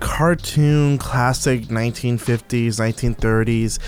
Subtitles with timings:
[0.00, 3.78] cartoon classic 1950s, 1930s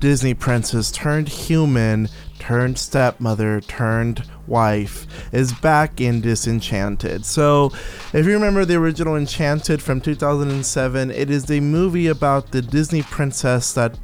[0.00, 7.24] Disney princess turned human, turned stepmother, turned wife is back in Disenchanted.
[7.24, 7.72] So,
[8.12, 13.02] if you remember the original Enchanted from 2007, it is a movie about the Disney
[13.02, 13.98] princess that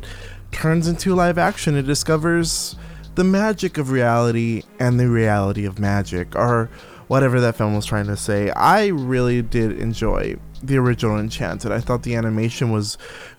[0.50, 1.76] turns into live action.
[1.76, 2.76] It discovers
[3.14, 6.70] the magic of reality and the reality of magic, or
[7.12, 8.48] whatever that film was trying to say.
[8.52, 11.70] I really did enjoy the original Enchanted.
[11.70, 12.96] I thought the animation was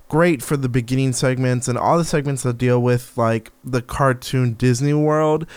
[0.08, 4.53] great for the beginning segments and all the segments that deal with like the cartoon
[4.53, 5.48] Disney World.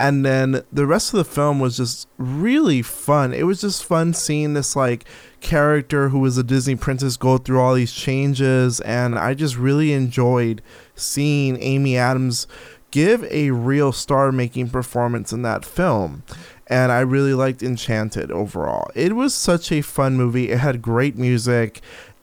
[0.00, 3.32] And then the rest of the film was just really fun.
[3.32, 5.04] It was just fun seeing this like
[5.40, 8.80] character who was a Disney princess go through all these changes.
[8.80, 10.60] And I just really enjoyed
[10.96, 12.48] seeing Amy Adams
[12.90, 16.24] give a real star making performance in that film
[16.70, 18.90] and I really liked Enchanted overall.
[18.94, 20.50] It was such a fun movie.
[20.50, 21.82] It had great music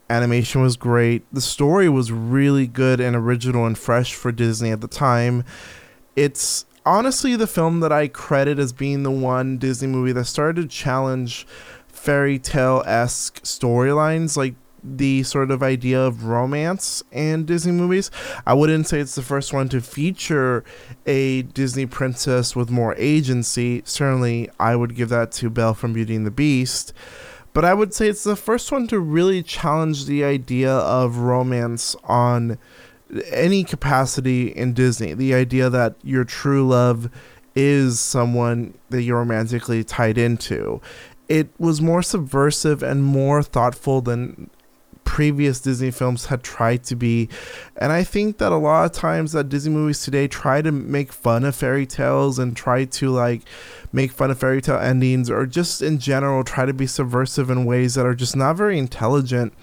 [0.10, 1.24] animation was great.
[1.34, 5.44] The story was really good and original and fresh for Disney at the time.
[6.16, 10.62] It's honestly the film that I credit as being the one Disney movie that started
[10.62, 11.46] to challenge
[11.88, 14.56] fairy tale esque storylines, like
[14.96, 18.10] the sort of idea of romance in Disney movies.
[18.46, 20.64] I wouldn't say it's the first one to feature
[21.06, 23.82] a Disney princess with more agency.
[23.86, 26.94] Certainly, I would give that to Belle from Beauty and the Beast
[27.54, 31.96] but I would say it's the first one to really challenge the idea of romance
[32.04, 32.60] on
[33.32, 35.16] any capacity in Disney.
[35.16, 37.10] The idea that your true love
[37.56, 40.80] is someone that you're romantically tied into.
[41.28, 44.52] It was more subversive and more thoughtful than
[45.18, 47.28] previous Disney films had tried to be.
[47.78, 51.12] And I think that a lot of times that Disney movies today try to make
[51.12, 53.42] fun of fairy tales and try to like
[53.92, 57.66] make fun of fairy tale endings or just in general try to be subversive in
[57.66, 59.56] ways that are just not very intelligent.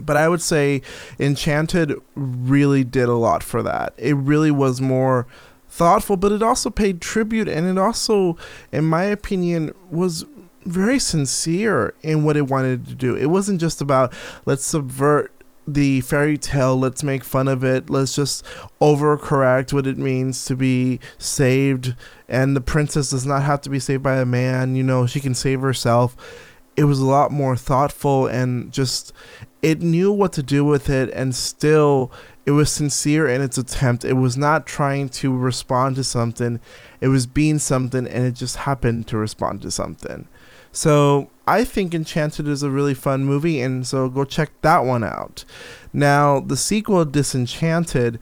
[0.00, 0.80] But I would say
[1.20, 3.92] Enchanted really did a lot for that.
[3.98, 5.26] It really was more
[5.68, 8.38] thoughtful, but it also paid tribute and it also,
[8.72, 10.24] in my opinion, was
[10.66, 13.16] very sincere in what it wanted to do.
[13.16, 14.12] It wasn't just about
[14.44, 15.32] let's subvert
[15.66, 18.44] the fairy tale, let's make fun of it, let's just
[18.80, 21.94] overcorrect what it means to be saved.
[22.28, 25.20] And the princess does not have to be saved by a man, you know, she
[25.20, 26.16] can save herself.
[26.76, 29.12] It was a lot more thoughtful and just,
[29.62, 32.12] it knew what to do with it, and still,
[32.44, 34.04] it was sincere in its attempt.
[34.04, 36.60] It was not trying to respond to something,
[37.00, 40.28] it was being something, and it just happened to respond to something.
[40.76, 45.02] So I think Enchanted is a really fun movie, and so go check that one
[45.02, 45.42] out.
[45.90, 48.20] Now, the sequel, Disenchanted,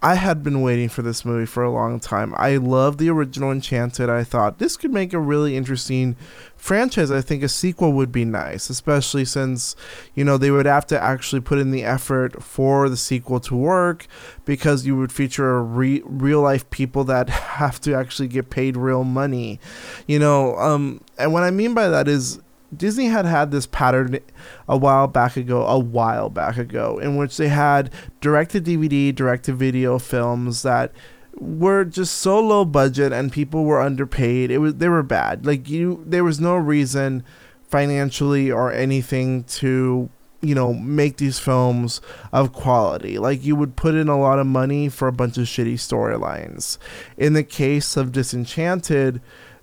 [0.00, 2.32] I had been waiting for this movie for a long time.
[2.36, 4.08] I love the original Enchanted.
[4.08, 6.14] I thought this could make a really interesting
[6.54, 7.10] franchise.
[7.10, 9.74] I think a sequel would be nice, especially since,
[10.14, 13.56] you know, they would have to actually put in the effort for the sequel to
[13.56, 14.06] work
[14.44, 17.28] because you would feature re- real life people that
[17.58, 19.58] have to actually get paid real money.
[20.06, 22.40] You know, um, and what I mean by that is
[22.76, 24.18] Disney had had this pattern
[24.68, 27.90] a while back ago, a while back ago, in which they had
[28.20, 30.92] direct to DVD, direct to video films that
[31.34, 34.50] were just so low budget and people were underpaid.
[34.50, 35.46] It was they were bad.
[35.46, 37.24] Like you there was no reason
[37.68, 42.00] financially or anything to you know make these films
[42.32, 45.44] of quality like you would put in a lot of money for a bunch of
[45.44, 46.78] shitty storylines
[47.16, 49.20] in the case of disenchanted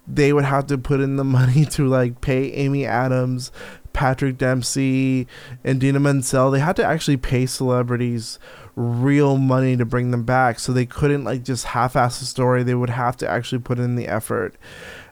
[0.08, 3.52] they would have to put in the money to like pay Amy Adams,
[3.94, 5.28] Patrick Dempsey,
[5.64, 6.52] and Idina Menzel.
[6.52, 8.40] They had to actually pay celebrities
[8.76, 12.64] real money to bring them back, so they couldn't like just half-ass the story.
[12.64, 14.56] They would have to actually put in the effort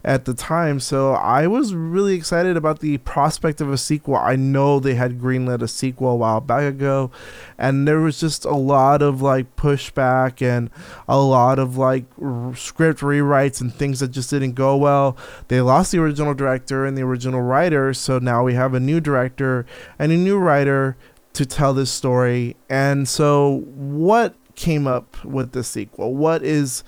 [0.04, 0.80] at the time.
[0.80, 4.16] So I was really excited about the prospect of a sequel.
[4.16, 7.10] I know they had greenlit a sequel a while back ago,
[7.58, 10.70] and there was just a lot of like pushback and
[11.08, 15.18] a lot of like r- script rewrites and things that just didn't go well.
[15.48, 19.00] They lost the original director and the original writer, so now we have a new
[19.00, 19.66] director
[19.98, 20.98] and a new writer
[21.34, 22.56] to tell this story.
[22.70, 26.14] And so, what came up with the sequel?
[26.14, 26.84] What is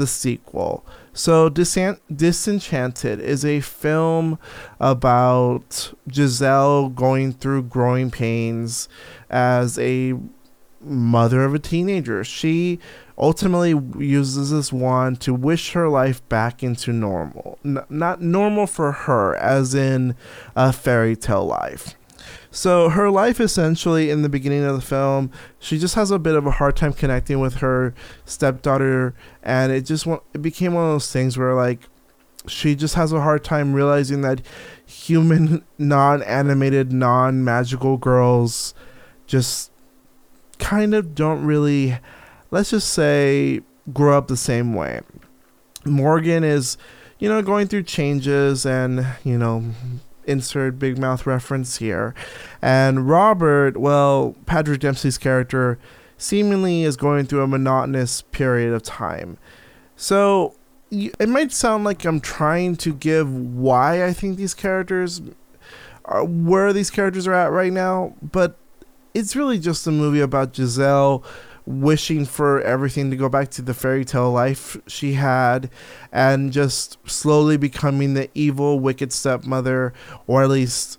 [0.00, 0.84] the sequel.
[1.12, 4.38] So, Disenchanted is a film
[4.78, 8.88] about Giselle going through growing pains
[9.28, 10.14] as a
[10.80, 12.24] mother of a teenager.
[12.24, 12.78] She
[13.18, 17.58] ultimately uses this wand to wish her life back into normal.
[17.64, 20.14] N- not normal for her, as in
[20.56, 21.94] a fairy tale life.
[22.50, 26.34] So her life essentially in the beginning of the film, she just has a bit
[26.34, 27.94] of a hard time connecting with her
[28.24, 31.88] stepdaughter, and it just it became one of those things where like
[32.46, 34.40] she just has a hard time realizing that
[34.86, 38.74] human, non-animated, non-magical girls
[39.26, 39.70] just
[40.58, 41.98] kind of don't really,
[42.50, 43.60] let's just say,
[43.92, 45.00] grow up the same way.
[45.84, 46.76] Morgan is,
[47.18, 49.64] you know, going through changes and you know
[50.30, 52.14] insert big mouth reference here.
[52.62, 55.78] And Robert, well, Patrick Dempsey's character
[56.16, 59.38] seemingly is going through a monotonous period of time.
[59.96, 60.54] So
[60.90, 65.20] it might sound like I'm trying to give why I think these characters
[66.04, 68.56] are where these characters are at right now, but
[69.14, 71.24] it's really just a movie about Giselle
[71.70, 75.70] wishing for everything to go back to the fairy tale life she had
[76.12, 79.92] and just slowly becoming the evil, wicked stepmother,
[80.26, 80.98] or at least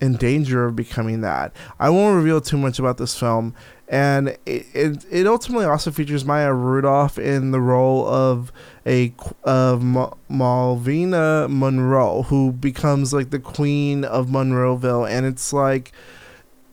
[0.00, 1.52] in danger of becoming that.
[1.78, 3.54] I won't reveal too much about this film.
[3.88, 8.52] And it, it, it ultimately also features Maya Rudolph in the role of
[8.86, 15.92] a of Malvina Monroe, who becomes like the queen of Monroeville, and it's like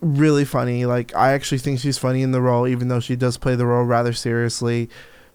[0.05, 0.85] really funny.
[0.85, 3.65] Like I actually think she's funny in the role, even though she does play the
[3.65, 4.89] role rather seriously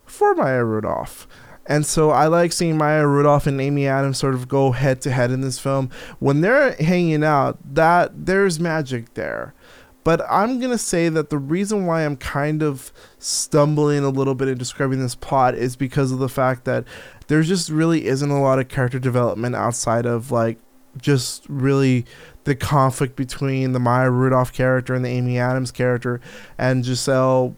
[0.07, 1.27] for Maya Rudolph.
[1.67, 5.11] And so I like seeing Maya Rudolph and Amy Adams sort of go head to
[5.11, 5.91] head in this film.
[6.19, 9.55] When they're hanging out, that there's magic there.
[10.03, 14.35] But I'm going to say that the reason why I'm kind of stumbling a little
[14.35, 16.85] bit in describing this plot is because of the fact that
[17.29, 20.59] there just really isn't a lot of character development outside of like
[20.99, 22.05] just really
[22.45, 26.21] the conflict between the Maya Rudolph character and the Amy Adams character,
[26.59, 27.57] and Giselle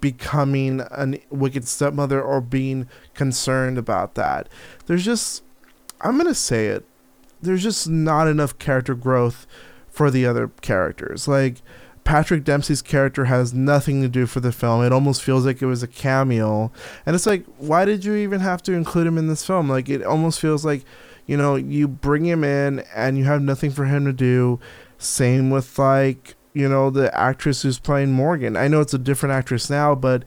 [0.00, 4.48] becoming a wicked stepmother or being concerned about that.
[4.86, 5.42] There's just,
[6.00, 6.84] I'm to say it,
[7.40, 9.46] there's just not enough character growth
[9.88, 11.26] for the other characters.
[11.26, 11.62] Like,
[12.04, 14.84] Patrick Dempsey's character has nothing to do for the film.
[14.84, 16.72] It almost feels like it was a cameo.
[17.06, 19.68] And it's like, why did you even have to include him in this film?
[19.68, 20.84] Like, it almost feels like
[21.26, 24.60] you know, you bring him in and you have nothing for him to do.
[24.98, 28.56] Same with like, you know, the actress who's playing Morgan.
[28.56, 30.24] I know it's a different actress now, but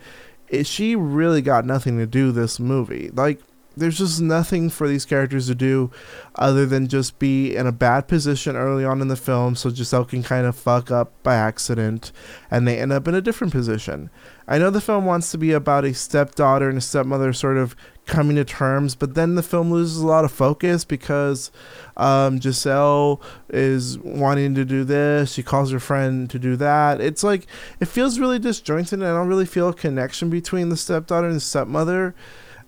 [0.63, 3.09] she really got nothing to do this movie.
[3.13, 3.41] Like
[3.77, 5.91] there's just nothing for these characters to do
[6.35, 10.05] other than just be in a bad position early on in the film so Giselle
[10.05, 12.11] can kind of fuck up by accident
[12.49, 14.09] and they end up in a different position.
[14.47, 17.75] I know the film wants to be about a stepdaughter and a stepmother sort of
[18.05, 21.51] coming to terms, but then the film loses a lot of focus because
[21.97, 25.33] um, Giselle is wanting to do this.
[25.33, 27.01] She calls her friend to do that.
[27.01, 27.47] It's like,
[27.79, 31.37] it feels really disjointed, and I don't really feel a connection between the stepdaughter and
[31.37, 32.15] the stepmother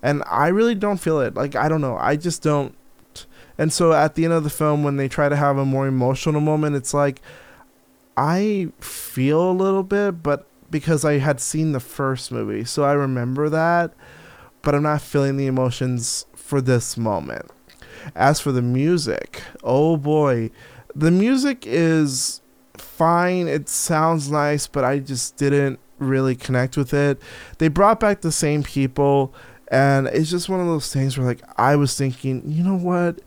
[0.01, 1.35] and I really don't feel it.
[1.35, 2.75] Like I don't know, I just don't.
[3.57, 5.87] And so at the end of the film, when they try to have a more
[5.87, 7.21] emotional moment, it's like
[8.15, 12.93] I feel a little bit, but because I had seen the first movie, so I
[12.93, 13.93] remember that,
[14.67, 17.49] but I'm not feeling the emotions for this moment.
[18.17, 20.51] As for the music, oh boy,
[20.93, 22.41] the music is
[22.75, 23.47] fine.
[23.47, 27.21] It sounds nice, but I just didn't really connect with it.
[27.59, 29.33] They brought back the same people
[29.69, 33.21] and it's just one of those things where, like, I was thinking, you know what?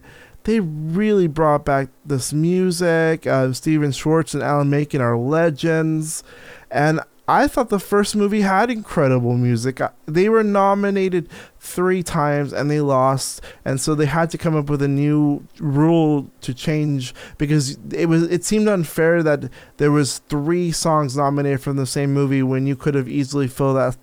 [0.44, 3.26] They really brought back this music.
[3.26, 6.22] Uh, Stephen Schwartz and Alan Menken are legends.
[6.70, 9.80] And I thought the first movie had incredible music.
[10.06, 14.68] They were nominated three times and they lost, and so they had to come up
[14.68, 20.18] with a new rule to change because it was it seemed unfair that there was
[20.28, 23.96] three songs nominated from the same movie when you could have easily filled that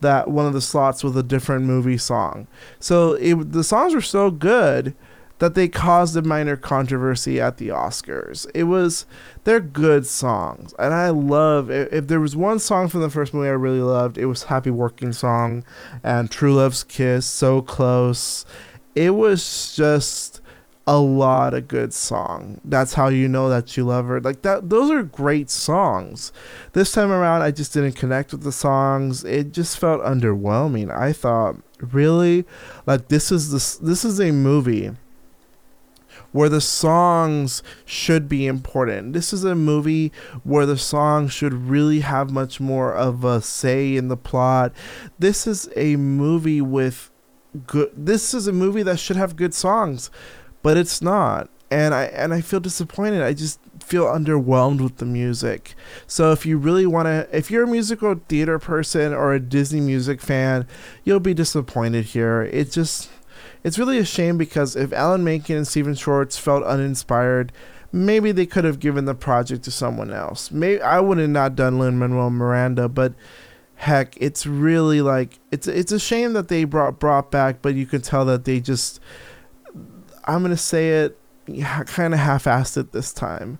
[0.00, 2.46] that one of the slots with a different movie song.
[2.80, 4.94] So it, the songs were so good
[5.42, 8.46] that they caused a minor controversy at the Oscars.
[8.54, 9.06] It was
[9.42, 13.48] they're good songs, and I love if, there was one song from the first movie
[13.48, 15.64] I really loved, it was Happy Working Song
[16.04, 18.46] and True Love's Kiss, So Close.
[18.94, 20.40] It was just
[20.86, 22.60] a lot of good song.
[22.64, 24.20] That's how you know that you love her.
[24.20, 26.32] Like that those are great songs.
[26.72, 29.24] This time around I just didn't connect with the songs.
[29.24, 30.96] It just felt underwhelming.
[30.96, 32.44] I thought, really?
[32.86, 34.92] Like this is this this is a movie
[36.32, 39.12] where the songs should be important.
[39.12, 40.12] This is a movie
[40.42, 44.72] where the songs should really have much more of a say in the plot.
[45.18, 47.10] This is a movie with
[47.66, 47.92] good.
[47.96, 50.10] This is a movie that should have good songs,
[50.62, 51.48] but it's not.
[51.70, 53.22] And I and I feel disappointed.
[53.22, 55.74] I just feel underwhelmed with the music.
[56.06, 59.80] So if you really want to, if you're a musical theater person or a Disney
[59.80, 60.66] music fan,
[61.04, 62.42] you'll be disappointed here.
[62.42, 63.10] It just,
[63.64, 67.52] it's really a shame because if Alan Menken and Stephen Schwartz felt uninspired,
[67.92, 70.50] maybe they could have given the project to someone else.
[70.50, 73.14] Maybe I would have not done Lin Manuel Miranda, but
[73.76, 77.86] heck, it's really like it's it's a shame that they brought brought back, but you
[77.86, 79.00] can tell that they just
[80.24, 81.18] I'm gonna say it
[81.86, 83.58] kind of half-assed it this time.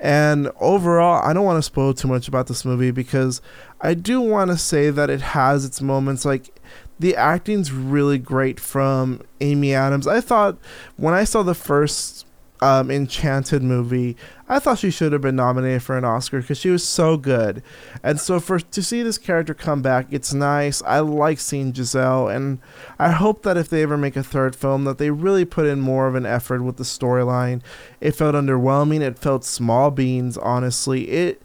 [0.00, 3.42] And overall, I don't want to spoil too much about this movie because
[3.80, 6.24] I do want to say that it has its moments.
[6.24, 6.60] Like
[6.98, 10.06] the acting's really great from Amy Adams.
[10.06, 10.58] I thought
[10.96, 12.26] when I saw the first
[12.60, 14.16] um, Enchanted movie,
[14.48, 17.62] I thought she should have been nominated for an Oscar because she was so good.
[18.02, 20.82] And so for to see this character come back, it's nice.
[20.82, 22.58] I like seeing Giselle, and
[22.98, 25.80] I hope that if they ever make a third film, that they really put in
[25.80, 27.60] more of an effort with the storyline.
[28.00, 29.00] It felt underwhelming.
[29.02, 30.36] It felt small beans.
[30.36, 31.42] Honestly, it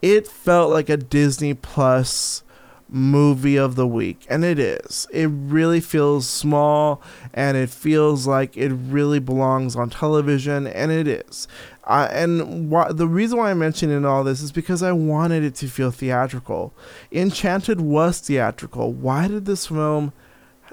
[0.00, 2.42] it felt like a Disney Plus
[2.88, 5.06] movie of the week and it is.
[5.12, 11.08] It really feels small and it feels like it really belongs on television and it
[11.08, 11.48] is.
[11.84, 15.54] Uh, and wh- the reason why i'm mentioning all this is because i wanted it
[15.56, 16.72] to feel theatrical.
[17.10, 18.92] Enchanted was theatrical.
[18.92, 20.12] Why did this film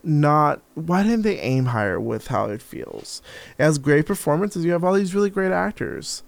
[0.04, 3.22] not why didn't they aim higher with how it feels?
[3.58, 6.24] Has great performances you have all these really great actors.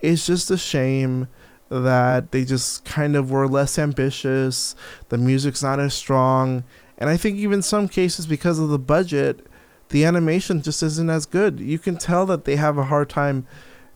[0.00, 1.28] It's just a shame
[1.70, 4.74] that they just kind of were less ambitious.
[5.08, 6.64] The music's not as strong.
[6.96, 9.46] And I think even some cases, because of the budget,
[9.90, 11.60] the animation just isn't as good.
[11.60, 13.46] You can tell that they have a hard time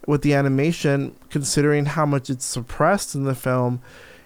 [0.06, 3.80] with the animation, considering how much it's suppressed in the film.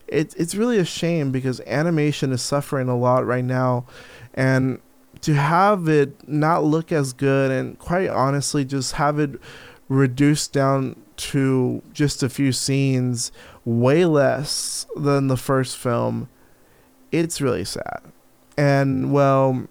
[0.06, 3.86] It, it's really a shame because animation is suffering a lot right now.
[4.34, 4.80] And
[5.22, 9.40] to have it not look as good and quite honestly just have it
[9.88, 13.32] reduced down to just a few scenes,
[13.64, 16.28] way less than the first film,
[17.12, 18.00] it's really sad.
[18.56, 19.66] And well,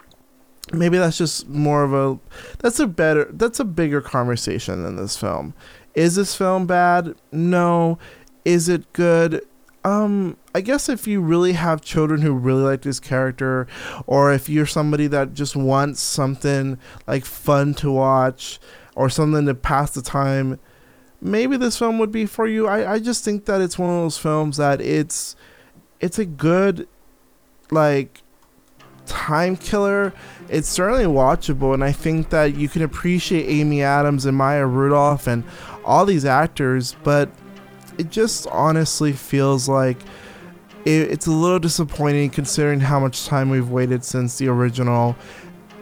[0.73, 2.19] maybe that's just more of a
[2.59, 5.53] that's a better that's a bigger conversation than this film.
[5.93, 7.15] Is this film bad?
[7.31, 7.97] No.
[8.43, 9.41] Is it good?
[9.85, 13.67] Um, I guess if you really have children who really like this character,
[14.07, 18.59] or if you're somebody that just wants something like fun to watch
[18.95, 20.59] or something to pass the time,
[21.21, 22.67] maybe this film would be for you.
[22.67, 25.35] I, I just think that it's one of those films that it's
[25.99, 26.87] it's a good
[27.71, 28.21] like
[29.05, 30.13] time killer.
[30.49, 35.27] It's certainly watchable, and I think that you can appreciate Amy Adams and Maya Rudolph
[35.27, 35.43] and
[35.83, 37.29] all these actors, but
[37.97, 39.97] it just honestly feels like
[40.85, 45.15] it, it's a little disappointing considering how much time we've waited since the original.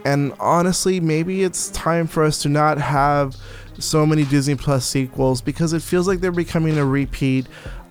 [0.06, 3.38] And honestly, maybe it's time for us to not have
[3.80, 7.48] so many Disney Plus sequels because it feels like they're becoming a repeat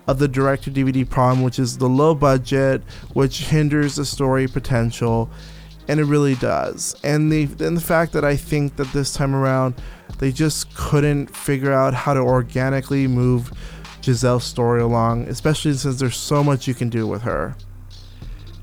[0.07, 2.81] of the direct to DVD problem, which is the low budget,
[3.13, 5.29] which hinders the story potential,
[5.87, 6.95] and it really does.
[7.03, 9.75] And the and the fact that I think that this time around
[10.19, 13.51] they just couldn't figure out how to organically move
[14.01, 17.55] Giselle's story along, especially since there's so much you can do with her.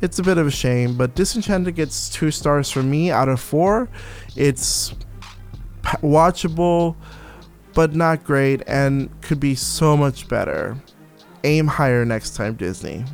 [0.01, 3.41] It's a bit of a shame, but Disenchanted gets two stars from me out of
[3.41, 3.89] four.
[4.37, 4.95] It's
[5.99, 6.97] watchable
[7.75, 10.77] but not great and could be so much better.
[11.45, 13.05] Aim higher next time, Disney.